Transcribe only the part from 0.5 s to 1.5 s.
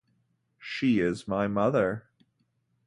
She is my